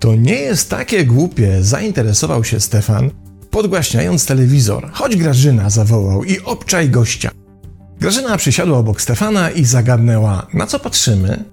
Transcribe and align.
To 0.00 0.14
nie 0.16 0.34
jest 0.34 0.70
takie 0.70 1.04
głupie, 1.04 1.62
zainteresował 1.62 2.44
się 2.44 2.60
Stefan, 2.60 3.10
podgłaśniając 3.50 4.26
telewizor. 4.26 4.90
Chodź 4.92 5.16
Grażyna, 5.16 5.70
zawołał 5.70 6.24
i 6.24 6.40
obczaj 6.40 6.90
gościa. 6.90 7.30
Grażyna 8.00 8.36
przysiadła 8.36 8.78
obok 8.78 9.00
Stefana 9.00 9.50
i 9.50 9.64
zagadnęła, 9.64 10.46
na 10.54 10.66
co 10.66 10.78
patrzymy? 10.78 11.44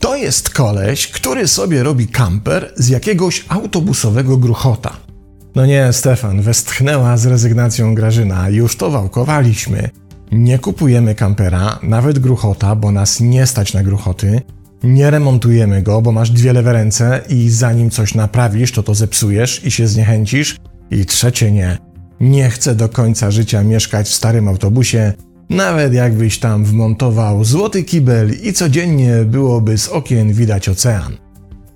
To 0.00 0.16
jest 0.16 0.50
koleś, 0.50 1.08
który 1.08 1.48
sobie 1.48 1.82
robi 1.82 2.08
kamper 2.08 2.72
z 2.76 2.88
jakiegoś 2.88 3.44
autobusowego 3.48 4.36
gruchota. 4.36 5.09
No 5.54 5.66
nie, 5.66 5.92
Stefan, 5.92 6.42
westchnęła 6.42 7.16
z 7.16 7.26
rezygnacją 7.26 7.94
Grażyna, 7.94 8.48
już 8.48 8.76
to 8.76 8.90
wałkowaliśmy. 8.90 9.90
Nie 10.32 10.58
kupujemy 10.58 11.14
kampera, 11.14 11.78
nawet 11.82 12.18
gruchota, 12.18 12.74
bo 12.76 12.92
nas 12.92 13.20
nie 13.20 13.46
stać 13.46 13.74
na 13.74 13.82
gruchoty. 13.82 14.40
Nie 14.82 15.10
remontujemy 15.10 15.82
go, 15.82 16.02
bo 16.02 16.12
masz 16.12 16.30
dwie 16.30 16.52
lewe 16.52 16.72
ręce 16.72 17.20
i 17.28 17.50
zanim 17.50 17.90
coś 17.90 18.14
naprawisz, 18.14 18.72
to 18.72 18.82
to 18.82 18.94
zepsujesz 18.94 19.64
i 19.64 19.70
się 19.70 19.86
zniechęcisz. 19.86 20.56
I 20.90 21.06
trzecie 21.06 21.52
nie. 21.52 21.78
Nie 22.20 22.50
chcę 22.50 22.74
do 22.74 22.88
końca 22.88 23.30
życia 23.30 23.62
mieszkać 23.62 24.08
w 24.08 24.14
starym 24.14 24.48
autobusie, 24.48 25.12
nawet 25.50 25.94
jakbyś 25.94 26.38
tam 26.38 26.64
wmontował 26.64 27.44
złoty 27.44 27.82
kibel 27.82 28.30
i 28.42 28.52
codziennie 28.52 29.24
byłoby 29.24 29.78
z 29.78 29.88
okien 29.88 30.32
widać 30.32 30.68
ocean. 30.68 31.16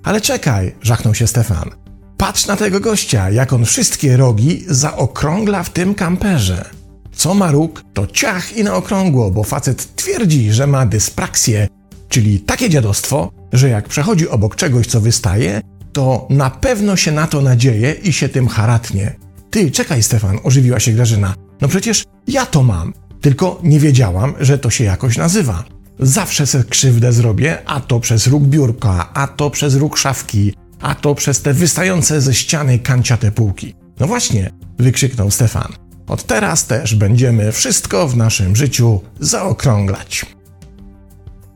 Ale 0.02 0.20
czekaj, 0.20 0.74
żachnął 0.82 1.14
się 1.14 1.26
Stefan. 1.26 1.83
Patrz 2.24 2.46
na 2.46 2.56
tego 2.56 2.80
gościa, 2.80 3.30
jak 3.30 3.52
on 3.52 3.64
wszystkie 3.64 4.16
rogi 4.16 4.64
zaokrągla 4.68 5.62
w 5.62 5.70
tym 5.70 5.94
kamperze. 5.94 6.64
Co 7.12 7.34
ma 7.34 7.50
róg, 7.50 7.82
to 7.94 8.06
ciach 8.06 8.56
i 8.56 8.64
na 8.64 8.74
okrągło, 8.74 9.30
bo 9.30 9.44
facet 9.44 9.96
twierdzi, 9.96 10.52
że 10.52 10.66
ma 10.66 10.86
dyspraksję, 10.86 11.68
czyli 12.08 12.40
takie 12.40 12.70
dziadostwo, 12.70 13.30
że 13.52 13.68
jak 13.68 13.88
przechodzi 13.88 14.28
obok 14.28 14.56
czegoś, 14.56 14.86
co 14.86 15.00
wystaje, 15.00 15.60
to 15.92 16.26
na 16.30 16.50
pewno 16.50 16.96
się 16.96 17.12
na 17.12 17.26
to 17.26 17.40
nadzieje 17.40 17.92
i 17.92 18.12
się 18.12 18.28
tym 18.28 18.48
haratnie. 18.48 19.16
Ty, 19.50 19.70
czekaj, 19.70 20.02
Stefan, 20.02 20.38
ożywiła 20.44 20.80
się 20.80 20.92
Grażyna. 20.92 21.34
No 21.60 21.68
przecież 21.68 22.04
ja 22.26 22.46
to 22.46 22.62
mam, 22.62 22.92
tylko 23.20 23.60
nie 23.62 23.80
wiedziałam, 23.80 24.34
że 24.40 24.58
to 24.58 24.70
się 24.70 24.84
jakoś 24.84 25.16
nazywa. 25.16 25.64
Zawsze 25.98 26.46
se 26.46 26.64
krzywdę 26.64 27.12
zrobię, 27.12 27.58
a 27.66 27.80
to 27.80 28.00
przez 28.00 28.26
róg 28.26 28.42
biurka, 28.42 29.10
a 29.14 29.26
to 29.26 29.50
przez 29.50 29.74
róg 29.74 29.96
szafki, 29.96 30.54
a 30.84 30.94
to 30.94 31.14
przez 31.14 31.42
te 31.42 31.54
wystające 31.54 32.20
ze 32.20 32.34
ściany 32.34 32.78
kanciate 32.78 33.32
półki. 33.32 33.74
No 34.00 34.06
właśnie, 34.06 34.50
wykrzyknął 34.78 35.30
Stefan. 35.30 35.72
Od 36.06 36.24
teraz 36.24 36.66
też 36.66 36.94
będziemy 36.94 37.52
wszystko 37.52 38.08
w 38.08 38.16
naszym 38.16 38.56
życiu 38.56 39.00
zaokrąglać. 39.20 40.26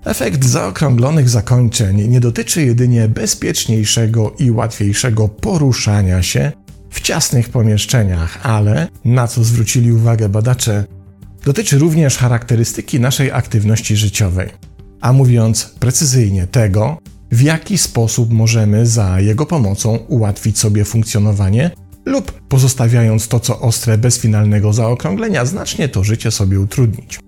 Efekt 0.04 0.44
zaokrąglonych 0.44 1.28
zakończeń 1.28 2.08
nie 2.08 2.20
dotyczy 2.20 2.64
jedynie 2.64 3.08
bezpieczniejszego 3.08 4.34
i 4.38 4.50
łatwiejszego 4.50 5.28
poruszania 5.28 6.22
się 6.22 6.52
w 6.90 7.00
ciasnych 7.00 7.48
pomieszczeniach, 7.48 8.46
ale, 8.46 8.88
na 9.04 9.28
co 9.28 9.44
zwrócili 9.44 9.92
uwagę 9.92 10.28
badacze, 10.28 10.84
dotyczy 11.44 11.78
również 11.78 12.16
charakterystyki 12.16 13.00
naszej 13.00 13.32
aktywności 13.32 13.96
życiowej. 13.96 14.48
A 15.00 15.12
mówiąc 15.12 15.74
precyzyjnie 15.78 16.46
tego, 16.46 16.98
w 17.30 17.42
jaki 17.42 17.78
sposób 17.78 18.32
możemy 18.32 18.86
za 18.86 19.20
jego 19.20 19.46
pomocą 19.46 19.96
ułatwić 19.96 20.58
sobie 20.58 20.84
funkcjonowanie 20.84 21.70
lub 22.04 22.32
pozostawiając 22.32 23.28
to 23.28 23.40
co 23.40 23.60
ostre 23.60 23.98
bez 23.98 24.18
finalnego 24.18 24.72
zaokrąglenia, 24.72 25.44
znacznie 25.44 25.88
to 25.88 26.04
życie 26.04 26.30
sobie 26.30 26.60
utrudnić. 26.60 27.18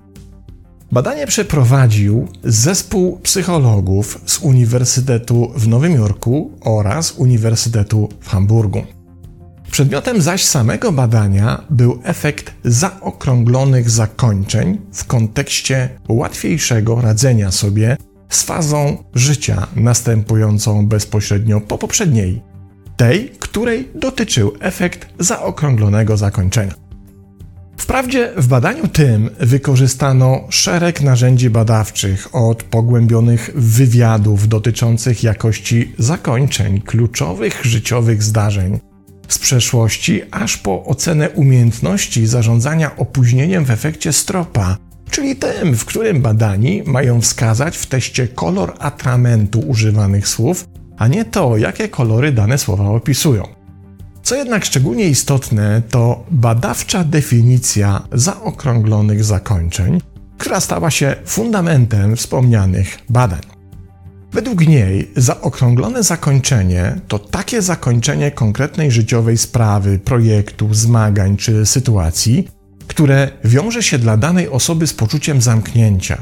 Badanie 0.93 1.27
przeprowadził 1.27 2.29
zespół 2.45 3.19
psychologów 3.19 4.21
z 4.27 4.39
Uniwersytetu 4.39 5.53
w 5.57 5.69
Nowym 5.69 5.93
Jorku 5.93 6.51
oraz 6.61 7.13
Uniwersytetu 7.13 8.09
w 8.21 8.29
Hamburgu. 8.29 8.83
Przedmiotem 9.71 10.23
zaś 10.23 10.45
samego 10.45 10.93
badania 10.93 11.65
był 11.71 12.01
efekt 12.05 12.55
zaokrąglonych 12.65 13.91
zakończeń 13.91 14.79
w 14.93 15.05
kontekście 15.05 15.89
łatwiejszego 16.09 17.01
radzenia 17.01 17.51
sobie 17.51 17.97
z 18.31 18.43
fazą 18.43 19.05
życia 19.15 19.67
następującą 19.77 20.87
bezpośrednio 20.87 21.61
po 21.61 21.79
poprzedniej, 21.79 22.43
tej, 22.97 23.31
której 23.39 23.89
dotyczył 23.95 24.53
efekt 24.61 25.07
zaokrąglonego 25.19 26.17
zakończenia. 26.17 26.75
Wprawdzie 27.77 28.33
w 28.37 28.49
badaniu 28.49 28.89
tym 28.89 29.31
wykorzystano 29.41 30.41
szereg 30.49 31.01
narzędzi 31.01 31.51
badawczych, 31.51 32.35
od 32.35 32.63
pogłębionych 32.63 33.51
wywiadów 33.55 34.49
dotyczących 34.49 35.23
jakości 35.23 35.93
zakończeń 35.99 36.81
kluczowych 36.81 37.65
życiowych 37.65 38.23
zdarzeń 38.23 38.81
z 39.29 39.39
przeszłości, 39.39 40.23
aż 40.31 40.57
po 40.57 40.85
ocenę 40.85 41.31
umiejętności 41.31 42.27
zarządzania 42.27 42.97
opóźnieniem 42.97 43.65
w 43.65 43.71
efekcie 43.71 44.13
stropa, 44.13 44.77
czyli 45.11 45.37
tym, 45.37 45.77
w 45.77 45.85
którym 45.85 46.23
badani 46.23 46.83
mają 46.87 47.21
wskazać 47.21 47.77
w 47.77 47.87
teście 47.87 48.29
kolor 48.29 48.75
atramentu 48.79 49.61
używanych 49.61 50.29
słów, 50.29 50.69
a 50.99 51.09
nie 51.09 51.25
to, 51.25 51.57
jakie 51.57 51.89
kolory 51.89 52.33
dane 52.33 52.59
słowa 52.59 52.85
opisują. 52.85 53.49
Co 54.23 54.37
jednak 54.37 54.65
szczególnie 54.65 55.09
istotne, 55.09 55.83
to 55.91 56.25
badawcza 56.31 57.05
definicja 57.05 58.03
zaokrąglonych 58.13 59.25
zakończeń, 59.25 60.01
która 60.39 60.61
stała 60.61 60.91
się 60.91 61.15
fundamentem 61.27 62.17
wspomnianych 62.17 62.99
badań. 63.09 63.41
Według 64.33 64.67
niej 64.67 65.11
zaokrąglone 65.17 66.03
zakończenie 66.03 67.01
to 67.09 67.19
takie 67.19 67.63
zakończenie 67.63 68.31
konkretnej 68.31 68.91
życiowej 68.91 69.39
sprawy, 69.39 69.99
projektu, 69.99 70.75
zmagań 70.75 71.37
czy 71.37 71.67
sytuacji, 71.67 72.49
które 72.91 73.31
wiąże 73.45 73.83
się 73.83 73.99
dla 73.99 74.17
danej 74.17 74.49
osoby 74.49 74.87
z 74.87 74.95
poczuciem 74.95 75.41
zamknięcia. 75.41 76.19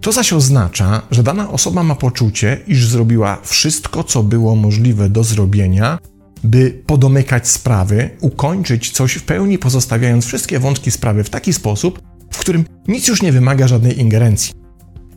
To 0.00 0.12
zaś 0.12 0.32
oznacza, 0.32 1.02
że 1.10 1.22
dana 1.22 1.50
osoba 1.50 1.82
ma 1.82 1.94
poczucie, 1.94 2.60
iż 2.66 2.86
zrobiła 2.86 3.38
wszystko, 3.42 4.04
co 4.04 4.22
było 4.22 4.56
możliwe 4.56 5.08
do 5.08 5.24
zrobienia, 5.24 5.98
by 6.44 6.82
podomykać 6.86 7.48
sprawy, 7.48 8.10
ukończyć 8.20 8.90
coś 8.90 9.12
w 9.12 9.22
pełni, 9.22 9.58
pozostawiając 9.58 10.26
wszystkie 10.26 10.58
wątki 10.58 10.90
sprawy 10.90 11.24
w 11.24 11.30
taki 11.30 11.52
sposób, 11.52 12.02
w 12.30 12.38
którym 12.38 12.64
nic 12.88 13.08
już 13.08 13.22
nie 13.22 13.32
wymaga 13.32 13.68
żadnej 13.68 14.00
ingerencji. 14.00 14.52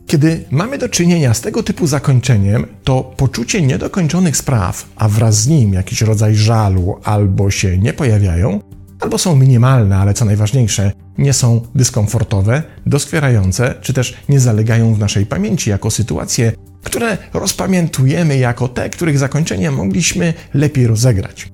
Kiedy 0.06 0.44
mamy 0.50 0.78
do 0.78 0.88
czynienia 0.88 1.34
z 1.34 1.40
tego 1.40 1.62
typu 1.62 1.86
zakończeniem, 1.86 2.66
to 2.84 3.02
poczucie 3.16 3.62
niedokończonych 3.62 4.36
spraw, 4.36 4.88
a 4.96 5.08
wraz 5.08 5.40
z 5.40 5.48
nim 5.48 5.72
jakiś 5.72 6.00
rodzaj 6.02 6.34
żalu 6.36 6.96
albo 7.04 7.50
się 7.50 7.78
nie 7.78 7.92
pojawiają, 7.92 8.60
albo 9.02 9.18
są 9.18 9.36
minimalne, 9.36 9.96
ale 9.96 10.14
co 10.14 10.24
najważniejsze, 10.24 10.92
nie 11.18 11.32
są 11.32 11.60
dyskomfortowe, 11.74 12.62
doskwierające, 12.86 13.74
czy 13.80 13.92
też 13.92 14.16
nie 14.28 14.40
zalegają 14.40 14.94
w 14.94 14.98
naszej 14.98 15.26
pamięci 15.26 15.70
jako 15.70 15.90
sytuacje, 15.90 16.52
które 16.82 17.18
rozpamiętujemy 17.32 18.38
jako 18.38 18.68
te, 18.68 18.90
których 18.90 19.18
zakończenie 19.18 19.70
mogliśmy 19.70 20.34
lepiej 20.54 20.86
rozegrać. 20.86 21.48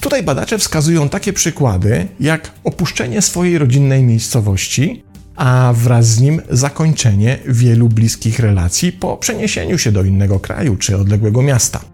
Tutaj 0.00 0.22
badacze 0.22 0.58
wskazują 0.58 1.08
takie 1.08 1.32
przykłady, 1.32 2.08
jak 2.20 2.52
opuszczenie 2.64 3.22
swojej 3.22 3.58
rodzinnej 3.58 4.02
miejscowości, 4.02 5.04
a 5.36 5.72
wraz 5.76 6.06
z 6.06 6.20
nim 6.20 6.42
zakończenie 6.50 7.38
wielu 7.48 7.88
bliskich 7.88 8.38
relacji 8.38 8.92
po 8.92 9.16
przeniesieniu 9.16 9.78
się 9.78 9.92
do 9.92 10.04
innego 10.04 10.40
kraju 10.40 10.76
czy 10.76 10.96
odległego 10.96 11.42
miasta. 11.42 11.93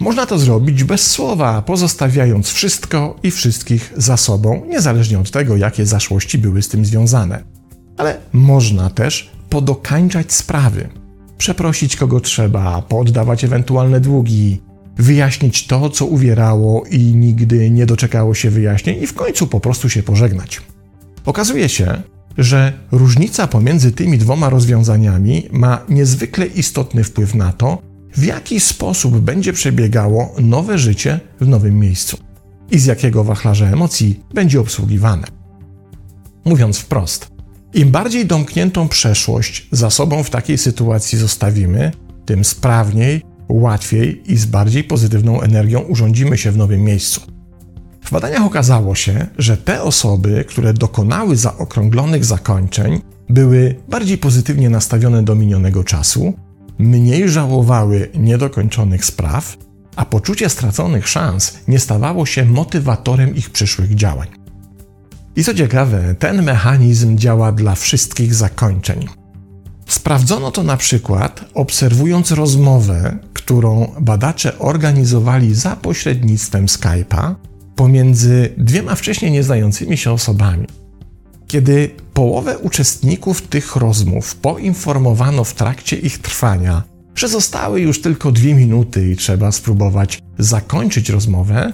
Można 0.00 0.26
to 0.26 0.38
zrobić 0.38 0.84
bez 0.84 1.10
słowa, 1.10 1.62
pozostawiając 1.62 2.48
wszystko 2.48 3.16
i 3.22 3.30
wszystkich 3.30 3.92
za 3.96 4.16
sobą, 4.16 4.62
niezależnie 4.68 5.18
od 5.18 5.30
tego, 5.30 5.56
jakie 5.56 5.86
zaszłości 5.86 6.38
były 6.38 6.62
z 6.62 6.68
tym 6.68 6.84
związane. 6.84 7.42
Ale 7.96 8.18
można 8.32 8.90
też 8.90 9.30
podokańczać 9.50 10.32
sprawy, 10.32 10.88
przeprosić 11.38 11.96
kogo 11.96 12.20
trzeba, 12.20 12.82
poddawać 12.82 13.44
ewentualne 13.44 14.00
długi, 14.00 14.60
wyjaśnić 14.96 15.66
to, 15.66 15.90
co 15.90 16.06
uwierało 16.06 16.84
i 16.90 16.98
nigdy 16.98 17.70
nie 17.70 17.86
doczekało 17.86 18.34
się 18.34 18.50
wyjaśnień, 18.50 19.02
i 19.02 19.06
w 19.06 19.14
końcu 19.14 19.46
po 19.46 19.60
prostu 19.60 19.88
się 19.88 20.02
pożegnać. 20.02 20.60
Okazuje 21.24 21.68
się, 21.68 22.02
że 22.38 22.72
różnica 22.92 23.46
pomiędzy 23.46 23.92
tymi 23.92 24.18
dwoma 24.18 24.50
rozwiązaniami 24.50 25.48
ma 25.52 25.80
niezwykle 25.88 26.46
istotny 26.46 27.04
wpływ 27.04 27.34
na 27.34 27.52
to, 27.52 27.82
w 28.16 28.24
jaki 28.24 28.60
sposób 28.60 29.18
będzie 29.18 29.52
przebiegało 29.52 30.34
nowe 30.40 30.78
życie 30.78 31.20
w 31.40 31.48
nowym 31.48 31.78
miejscu 31.78 32.18
i 32.70 32.78
z 32.78 32.84
jakiego 32.84 33.24
wachlarza 33.24 33.66
emocji 33.66 34.20
będzie 34.34 34.60
obsługiwane. 34.60 35.26
Mówiąc 36.44 36.78
wprost, 36.78 37.28
im 37.74 37.90
bardziej 37.90 38.26
domkniętą 38.26 38.88
przeszłość 38.88 39.68
za 39.72 39.90
sobą 39.90 40.22
w 40.22 40.30
takiej 40.30 40.58
sytuacji 40.58 41.18
zostawimy, 41.18 41.92
tym 42.26 42.44
sprawniej, 42.44 43.22
łatwiej 43.48 44.32
i 44.32 44.36
z 44.36 44.46
bardziej 44.46 44.84
pozytywną 44.84 45.40
energią 45.40 45.80
urządzimy 45.80 46.38
się 46.38 46.52
w 46.52 46.56
nowym 46.56 46.80
miejscu. 46.80 47.20
W 48.04 48.10
badaniach 48.10 48.42
okazało 48.42 48.94
się, 48.94 49.26
że 49.38 49.56
te 49.56 49.82
osoby, 49.82 50.44
które 50.48 50.74
dokonały 50.74 51.36
zaokrąglonych 51.36 52.24
zakończeń, 52.24 53.00
były 53.28 53.74
bardziej 53.88 54.18
pozytywnie 54.18 54.70
nastawione 54.70 55.22
do 55.22 55.34
minionego 55.34 55.84
czasu, 55.84 56.34
mniej 56.78 57.28
żałowały 57.28 58.10
niedokończonych 58.14 59.04
spraw, 59.04 59.56
a 59.96 60.04
poczucie 60.04 60.48
straconych 60.48 61.08
szans 61.08 61.58
nie 61.68 61.78
stawało 61.78 62.26
się 62.26 62.44
motywatorem 62.44 63.36
ich 63.36 63.50
przyszłych 63.50 63.94
działań. 63.94 64.28
I 65.36 65.44
co 65.44 65.54
ciekawe, 65.54 66.14
ten 66.18 66.42
mechanizm 66.42 67.18
działa 67.18 67.52
dla 67.52 67.74
wszystkich 67.74 68.34
zakończeń. 68.34 69.06
Sprawdzono 69.86 70.50
to 70.50 70.62
na 70.62 70.76
przykład 70.76 71.44
obserwując 71.54 72.30
rozmowę, 72.30 73.18
którą 73.32 73.92
badacze 74.00 74.58
organizowali 74.58 75.54
za 75.54 75.76
pośrednictwem 75.76 76.66
Skype'a 76.66 77.34
pomiędzy 77.76 78.54
dwiema 78.58 78.94
wcześniej 78.94 79.30
nieznającymi 79.30 79.96
się 79.96 80.12
osobami. 80.12 80.66
Kiedy 81.46 81.90
połowę 82.16 82.58
uczestników 82.58 83.42
tych 83.42 83.76
rozmów 83.76 84.34
poinformowano 84.34 85.44
w 85.44 85.54
trakcie 85.54 85.96
ich 85.96 86.18
trwania, 86.18 86.82
że 87.14 87.28
zostały 87.28 87.80
już 87.80 88.02
tylko 88.02 88.32
dwie 88.32 88.54
minuty 88.54 89.10
i 89.10 89.16
trzeba 89.16 89.52
spróbować 89.52 90.18
zakończyć 90.38 91.08
rozmowę, 91.08 91.72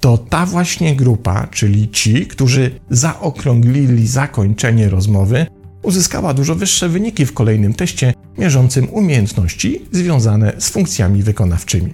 to 0.00 0.18
ta 0.18 0.46
właśnie 0.46 0.96
grupa, 0.96 1.46
czyli 1.46 1.88
ci, 1.88 2.26
którzy 2.26 2.70
zaokrąglili 2.90 4.06
zakończenie 4.06 4.88
rozmowy, 4.88 5.46
uzyskała 5.82 6.34
dużo 6.34 6.54
wyższe 6.54 6.88
wyniki 6.88 7.26
w 7.26 7.34
kolejnym 7.34 7.74
teście 7.74 8.14
mierzącym 8.38 8.88
umiejętności 8.90 9.82
związane 9.92 10.52
z 10.58 10.70
funkcjami 10.70 11.22
wykonawczymi. 11.22 11.92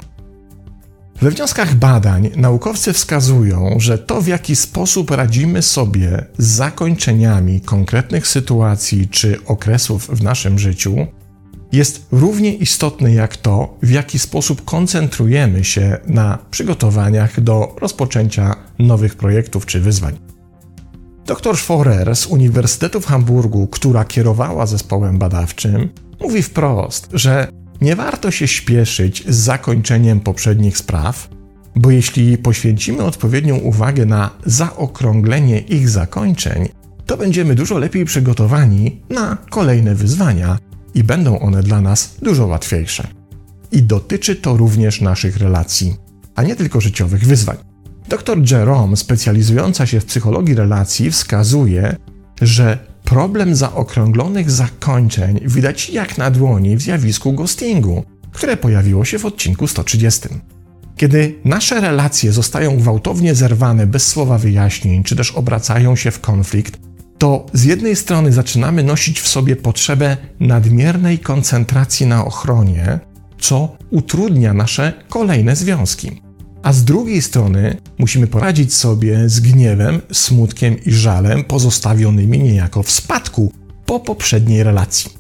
We 1.23 1.31
wnioskach 1.31 1.75
badań 1.75 2.31
naukowcy 2.37 2.93
wskazują, 2.93 3.75
że 3.79 3.99
to 3.99 4.21
w 4.21 4.27
jaki 4.27 4.57
sposób 4.57 5.11
radzimy 5.11 5.63
sobie 5.63 6.25
z 6.39 6.47
zakończeniami 6.47 7.61
konkretnych 7.61 8.27
sytuacji 8.27 9.09
czy 9.09 9.45
okresów 9.47 10.07
w 10.07 10.23
naszym 10.23 10.59
życiu 10.59 11.07
jest 11.73 12.07
równie 12.13 12.55
istotne 12.55 13.15
jak 13.15 13.37
to, 13.37 13.77
w 13.83 13.91
jaki 13.91 14.19
sposób 14.19 14.65
koncentrujemy 14.65 15.65
się 15.65 15.99
na 16.07 16.39
przygotowaniach 16.51 17.41
do 17.41 17.77
rozpoczęcia 17.81 18.57
nowych 18.79 19.15
projektów 19.15 19.67
czy 19.67 19.81
wyzwań. 19.81 20.19
Dr 21.27 21.57
Forer 21.57 22.17
z 22.17 22.27
Uniwersytetu 22.27 23.01
w 23.01 23.07
Hamburgu, 23.07 23.67
która 23.67 24.05
kierowała 24.05 24.67
zespołem 24.67 25.19
badawczym, 25.19 25.89
mówi 26.21 26.43
wprost, 26.43 27.09
że 27.13 27.49
nie 27.81 27.97
warto 27.97 28.31
się 28.31 28.49
śpieszyć 28.49 29.25
z 29.29 29.37
zakończeniem 29.37 30.21
poprzednich 30.21 30.79
spraw, 30.79 31.29
bo 31.77 31.91
jeśli 31.91 32.39
poświęcimy 32.39 33.05
odpowiednią 33.05 33.57
uwagę 33.57 34.07
na 34.07 34.31
zaokrąglenie 34.47 35.59
ich 35.59 35.89
zakończeń, 35.89 36.69
to 37.07 37.17
będziemy 37.17 37.55
dużo 37.55 37.79
lepiej 37.79 38.05
przygotowani 38.05 39.01
na 39.11 39.37
kolejne 39.51 39.95
wyzwania 39.95 40.59
i 40.95 41.05
będą 41.05 41.39
one 41.39 41.63
dla 41.63 41.81
nas 41.81 42.15
dużo 42.23 42.47
łatwiejsze. 42.47 43.09
I 43.73 43.83
dotyczy 43.83 44.37
to 44.37 44.57
również 44.57 45.01
naszych 45.01 45.37
relacji, 45.37 45.97
a 46.35 46.43
nie 46.43 46.57
tylko 46.57 46.81
życiowych 46.81 47.27
wyzwań. 47.27 47.57
Dr 48.09 48.51
Jerome, 48.51 48.97
specjalizująca 48.97 49.87
się 49.87 50.01
w 50.01 50.05
psychologii 50.05 50.55
relacji, 50.55 51.11
wskazuje, 51.11 51.97
że 52.43 52.79
problem 53.09 53.57
zaokrąglonych 53.57 54.51
zakończeń 54.51 55.41
widać 55.45 55.91
jak 55.91 56.19
na 56.19 56.31
dłoni 56.31 56.77
w 56.77 56.83
zjawisku 56.83 57.33
ghostingu, 57.33 58.05
które 58.33 58.57
pojawiło 58.57 59.05
się 59.05 59.19
w 59.19 59.27
odcinku 59.27 59.67
130. 59.67 60.29
Kiedy 60.97 61.35
nasze 61.45 61.81
relacje 61.81 62.33
zostają 62.33 62.77
gwałtownie 62.77 63.35
zerwane 63.35 63.87
bez 63.87 64.07
słowa 64.07 64.39
wyjaśnień, 64.39 65.03
czy 65.03 65.17
też 65.17 65.31
obracają 65.33 65.97
się 65.97 66.11
w 66.11 66.21
konflikt, 66.21 66.79
to 67.19 67.47
z 67.53 67.65
jednej 67.65 67.97
strony 67.97 68.33
zaczynamy 68.33 68.83
nosić 68.83 69.21
w 69.21 69.29
sobie 69.29 69.57
potrzebę 69.57 70.17
nadmiernej 70.41 71.19
koncentracji 71.19 72.07
na 72.07 72.25
ochronie, 72.25 73.01
co 73.41 73.77
utrudnia 73.91 74.55
nasze 74.55 74.93
kolejne 75.09 75.57
związki. 75.57 76.28
A 76.69 76.73
z 76.73 76.85
drugiej 76.85 77.23
strony 77.23 77.77
musimy 77.99 78.27
poradzić 78.27 78.75
sobie 78.75 79.29
z 79.29 79.41
gniewem, 79.41 80.01
smutkiem 80.13 80.77
i 80.85 80.93
żalem 80.93 81.45
pozostawionymi 81.45 82.39
niejako 82.39 82.83
w 82.83 82.91
spadku 82.91 83.53
po 83.87 84.01
poprzedniej 84.01 84.63
relacji. 84.63 85.11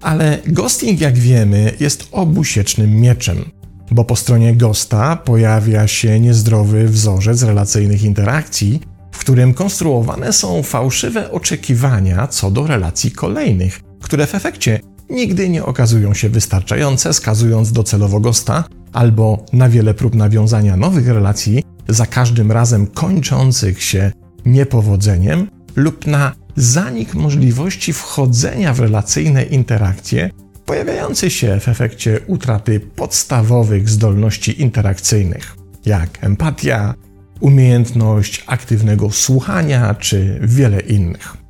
Ale 0.00 0.38
ghosting, 0.46 1.00
jak 1.00 1.18
wiemy, 1.18 1.72
jest 1.80 2.08
obusiecznym 2.12 3.00
mieczem, 3.00 3.44
bo 3.90 4.04
po 4.04 4.16
stronie 4.16 4.56
ghosta 4.56 5.16
pojawia 5.16 5.88
się 5.88 6.20
niezdrowy 6.20 6.88
wzorzec 6.88 7.42
relacyjnych 7.42 8.02
interakcji, 8.02 8.80
w 9.12 9.18
którym 9.18 9.54
konstruowane 9.54 10.32
są 10.32 10.62
fałszywe 10.62 11.30
oczekiwania 11.30 12.26
co 12.26 12.50
do 12.50 12.66
relacji 12.66 13.10
kolejnych, 13.10 13.80
które 14.02 14.26
w 14.26 14.34
efekcie 14.34 14.80
nigdy 15.10 15.48
nie 15.48 15.64
okazują 15.64 16.14
się 16.14 16.28
wystarczające, 16.28 17.14
skazując 17.14 17.72
docelowo 17.72 18.20
gosta 18.20 18.64
albo 18.92 19.44
na 19.52 19.68
wiele 19.68 19.94
prób 19.94 20.14
nawiązania 20.14 20.76
nowych 20.76 21.08
relacji, 21.08 21.64
za 21.88 22.06
każdym 22.06 22.52
razem 22.52 22.86
kończących 22.86 23.82
się 23.82 24.12
niepowodzeniem, 24.46 25.50
lub 25.76 26.06
na 26.06 26.32
zanik 26.56 27.14
możliwości 27.14 27.92
wchodzenia 27.92 28.74
w 28.74 28.80
relacyjne 28.80 29.42
interakcje, 29.42 30.30
pojawiający 30.66 31.30
się 31.30 31.60
w 31.60 31.68
efekcie 31.68 32.20
utraty 32.26 32.80
podstawowych 32.80 33.88
zdolności 33.88 34.62
interakcyjnych, 34.62 35.56
jak 35.86 36.24
empatia, 36.24 36.94
umiejętność 37.40 38.44
aktywnego 38.46 39.10
słuchania 39.10 39.94
czy 39.94 40.38
wiele 40.42 40.80
innych. 40.80 41.43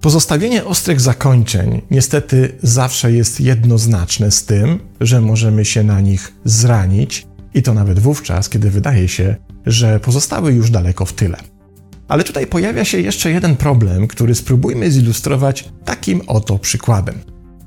Pozostawienie 0.00 0.64
ostrych 0.64 1.00
zakończeń 1.00 1.82
niestety 1.90 2.58
zawsze 2.62 3.12
jest 3.12 3.40
jednoznaczne 3.40 4.30
z 4.30 4.44
tym, 4.44 4.78
że 5.00 5.20
możemy 5.20 5.64
się 5.64 5.82
na 5.84 6.00
nich 6.00 6.32
zranić 6.44 7.26
i 7.54 7.62
to 7.62 7.74
nawet 7.74 7.98
wówczas, 7.98 8.48
kiedy 8.48 8.70
wydaje 8.70 9.08
się, 9.08 9.36
że 9.66 10.00
pozostały 10.00 10.52
już 10.52 10.70
daleko 10.70 11.04
w 11.04 11.12
tyle. 11.12 11.36
Ale 12.08 12.24
tutaj 12.24 12.46
pojawia 12.46 12.84
się 12.84 13.00
jeszcze 13.00 13.30
jeden 13.30 13.56
problem, 13.56 14.08
który 14.08 14.34
spróbujmy 14.34 14.90
zilustrować 14.90 15.68
takim 15.84 16.20
oto 16.26 16.58
przykładem. 16.58 17.14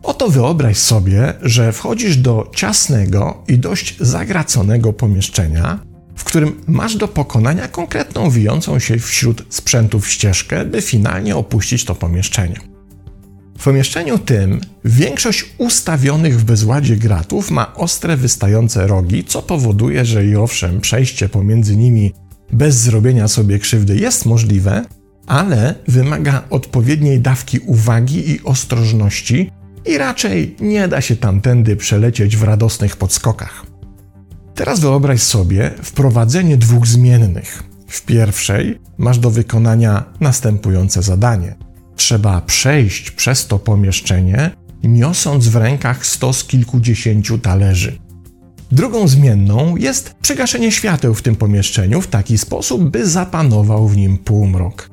Oto 0.03 0.29
wyobraź 0.29 0.77
sobie, 0.77 1.33
że 1.41 1.71
wchodzisz 1.71 2.17
do 2.17 2.51
ciasnego 2.55 3.43
i 3.47 3.57
dość 3.57 3.97
zagraconego 3.99 4.93
pomieszczenia, 4.93 5.79
w 6.15 6.23
którym 6.23 6.61
masz 6.67 6.95
do 6.95 7.07
pokonania 7.07 7.67
konkretną 7.67 8.29
wijącą 8.29 8.79
się 8.79 8.99
wśród 8.99 9.45
sprzętów 9.49 10.09
ścieżkę, 10.09 10.65
by 10.65 10.81
finalnie 10.81 11.35
opuścić 11.35 11.85
to 11.85 11.95
pomieszczenie. 11.95 12.55
W 13.57 13.63
pomieszczeniu 13.63 14.17
tym 14.17 14.61
większość 14.85 15.45
ustawionych 15.57 16.39
w 16.39 16.43
bezładzie 16.43 16.97
gratów 16.97 17.51
ma 17.51 17.75
ostre, 17.75 18.17
wystające 18.17 18.87
rogi, 18.87 19.23
co 19.23 19.41
powoduje, 19.41 20.05
że 20.05 20.25
i 20.25 20.35
owszem, 20.35 20.81
przejście 20.81 21.29
pomiędzy 21.29 21.77
nimi 21.77 22.13
bez 22.53 22.75
zrobienia 22.75 23.27
sobie 23.27 23.59
krzywdy 23.59 23.95
jest 23.95 24.25
możliwe, 24.25 24.85
ale 25.27 25.75
wymaga 25.87 26.43
odpowiedniej 26.49 27.19
dawki 27.19 27.59
uwagi 27.59 28.31
i 28.31 28.43
ostrożności 28.43 29.51
i 29.85 29.97
raczej 29.97 30.55
nie 30.59 30.87
da 30.87 31.01
się 31.01 31.15
tamtędy 31.15 31.75
przelecieć 31.75 32.37
w 32.37 32.43
radosnych 32.43 32.97
podskokach. 32.97 33.70
Teraz 34.61 34.79
wyobraź 34.79 35.21
sobie 35.21 35.71
wprowadzenie 35.83 36.57
dwóch 36.57 36.87
zmiennych. 36.87 37.63
W 37.87 38.01
pierwszej 38.01 38.79
masz 38.97 39.19
do 39.19 39.31
wykonania 39.31 40.03
następujące 40.19 41.01
zadanie. 41.01 41.55
Trzeba 41.95 42.41
przejść 42.41 43.11
przez 43.11 43.47
to 43.47 43.59
pomieszczenie, 43.59 44.51
niosąc 44.83 45.47
w 45.47 45.55
rękach 45.55 46.05
stos 46.05 46.43
kilkudziesięciu 46.43 47.37
talerzy. 47.37 47.99
Drugą 48.71 49.07
zmienną 49.07 49.75
jest 49.75 50.13
przygaszenie 50.21 50.71
świateł 50.71 51.13
w 51.13 51.21
tym 51.21 51.35
pomieszczeniu 51.35 52.01
w 52.01 52.07
taki 52.07 52.37
sposób, 52.37 52.89
by 52.89 53.09
zapanował 53.09 53.87
w 53.87 53.97
nim 53.97 54.17
półmrok. 54.17 54.89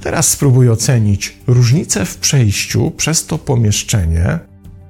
Teraz 0.00 0.28
spróbuj 0.28 0.70
ocenić 0.70 1.38
różnicę 1.46 2.04
w 2.04 2.16
przejściu 2.16 2.90
przez 2.90 3.26
to 3.26 3.38
pomieszczenie 3.38 4.38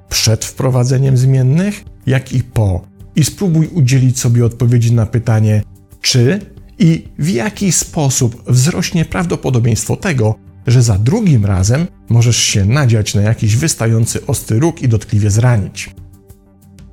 przed 0.09 0.45
wprowadzeniem 0.45 1.17
zmiennych, 1.17 1.83
jak 2.05 2.33
i 2.33 2.43
po 2.43 2.90
i 3.15 3.23
spróbuj 3.23 3.67
udzielić 3.67 4.19
sobie 4.19 4.45
odpowiedzi 4.45 4.93
na 4.93 5.05
pytanie, 5.05 5.63
czy 6.01 6.39
i 6.79 7.07
w 7.19 7.29
jaki 7.29 7.71
sposób 7.71 8.43
wzrośnie 8.47 9.05
prawdopodobieństwo 9.05 9.95
tego, 9.95 10.35
że 10.67 10.81
za 10.81 10.97
drugim 10.97 11.45
razem 11.45 11.87
możesz 12.09 12.37
się 12.37 12.65
nadziać 12.65 13.15
na 13.15 13.21
jakiś 13.21 13.55
wystający 13.55 14.25
ostry 14.25 14.59
róg 14.59 14.81
i 14.81 14.87
dotkliwie 14.87 15.31
zranić. 15.31 15.89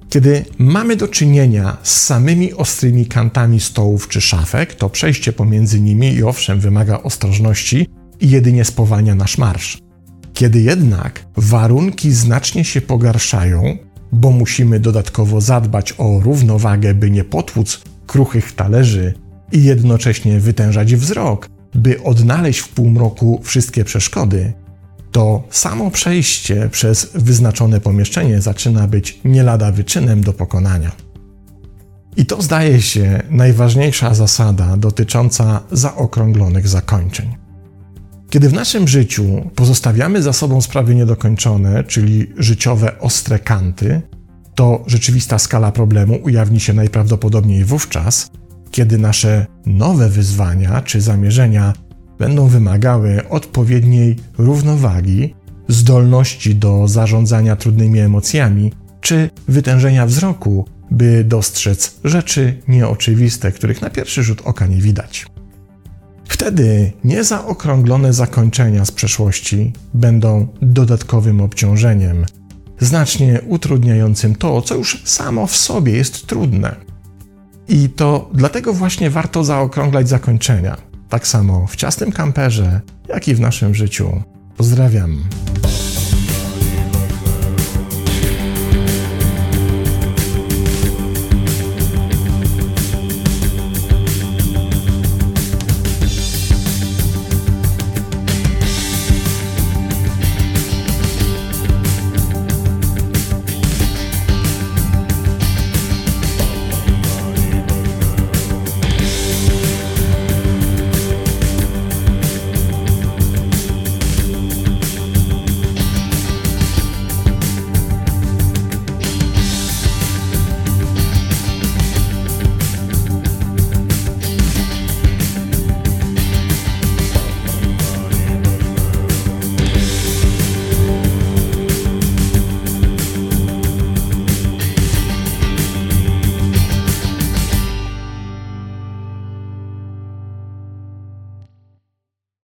Kiedy 0.09 0.45
mamy 0.59 0.97
do 0.97 1.09
czynienia 1.09 1.77
z 1.83 2.05
samymi 2.05 2.55
ostrymi 2.55 3.07
kantami 3.07 3.61
stołów 3.61 4.09
czy 4.09 4.21
szafek, 4.21 4.75
to 4.75 4.91
przejście 4.91 5.33
pomiędzy 5.33 5.81
nimi 5.81 6.13
i 6.13 6.23
owszem 6.23 6.61
wymaga 6.61 7.03
ostrożności 7.03 7.87
i 8.21 8.31
jedynie 8.31 8.65
spowalnia 8.65 9.15
nasz 9.15 9.39
marsz. 9.39 9.79
Kiedy 10.35 10.61
jednak 10.61 11.25
warunki 11.37 12.13
znacznie 12.13 12.65
się 12.65 12.81
pogarszają, 12.81 13.79
bo 14.13 14.31
musimy 14.31 14.81
dodatkowo 14.81 15.41
zadbać 15.41 15.95
o 15.99 16.21
równowagę, 16.21 16.95
by 16.95 17.11
nie 17.11 17.25
potłuc 17.25 17.81
kruchych 18.07 18.53
talerzy 18.53 19.15
i 19.53 19.65
jednocześnie 19.65 20.41
wytężać 20.41 20.95
wzrok, 20.95 21.49
by 21.75 22.03
odnaleźć 22.03 22.61
w 22.61 22.69
półmroku 22.69 23.41
wszystkie 23.43 23.85
przeszkody, 23.85 24.53
to 25.13 25.43
samo 25.51 25.91
przejście 25.91 26.69
przez 26.69 27.11
wyznaczone 27.15 27.81
pomieszczenie 27.81 28.41
zaczyna 28.41 28.89
być 28.89 29.21
nie 29.25 29.43
lada 29.43 29.73
wyczynem 29.73 30.21
do 30.21 30.33
pokonania. 30.33 30.93
I 32.17 32.27
to 32.27 32.43
zdaje 32.43 32.83
się 32.83 33.23
najważniejsza 33.31 34.15
zasada 34.15 34.77
dotycząca 34.77 35.61
zaokrąglonych 35.73 36.69
zakończeń. 36.69 37.48
Kiedy 38.31 38.49
w 38.49 38.53
naszym 38.53 38.89
życiu 38.89 39.51
pozostawiamy 39.55 40.23
za 40.23 40.33
sobą 40.33 40.61
sprawy 40.61 40.95
niedokończone, 40.95 41.85
czyli 41.85 42.27
życiowe 42.37 42.99
ostre 42.99 43.39
kanty, 43.39 44.03
to 44.55 44.85
rzeczywista 44.87 45.39
skala 45.39 45.73
problemu 45.73 46.19
ujawni 46.23 46.61
się 46.61 46.73
najprawdopodobniej 46.73 47.65
wówczas, 47.65 48.31
kiedy 48.71 48.99
nasze 48.99 49.47
nowe 49.67 50.09
wyzwania 50.09 50.83
czy 50.83 51.01
zamierzenia 51.01 51.73
będą 52.19 52.47
wymagały 52.47 53.29
odpowiedniej 53.29 54.17
równowagi, 54.39 55.35
zdolności 55.69 56.55
do 56.55 56.89
zarządzania 56.89 57.57
trudnymi 57.57 57.99
emocjami 57.99 58.73
czy 59.01 59.31
wytężenia 59.49 60.07
wzroku, 60.07 60.69
by 60.91 61.25
dostrzec 61.25 62.01
rzeczy 62.05 62.63
nieoczywiste, 62.69 63.53
których 63.53 63.83
na 63.83 63.91
pierwszy 63.91 64.23
rzut 64.23 64.43
oka 64.45 64.67
nie 64.67 64.81
widać. 64.81 65.27
Wtedy 66.29 66.93
niezaokrąglone 67.05 68.13
zakończenia 68.13 68.85
z 68.85 68.91
przeszłości 68.91 69.73
będą 69.95 70.47
dodatkowym 70.63 71.41
obciążeniem, 71.41 72.27
znacznie 72.81 73.41
utrudniającym 73.47 74.35
to, 74.35 74.63
co 74.63 74.75
już 74.75 75.03
samo 75.05 75.47
w 75.47 75.57
sobie 75.57 75.93
jest 75.93 76.27
trudne. 76.27 76.77
I 77.69 77.89
to 77.89 78.31
dlatego 78.35 78.73
właśnie 78.73 79.11
warto 79.11 79.45
zaokrąglać 79.45 80.09
zakończenia, 80.09 80.77
tak 81.09 81.27
samo 81.27 81.67
w 81.67 81.77
ciasnym 81.77 82.13
kamperze, 82.13 82.81
jak 83.09 83.29
i 83.29 83.35
w 83.35 83.41
naszym 83.41 83.75
życiu. 83.75 84.23
Pozdrawiam. 84.57 85.25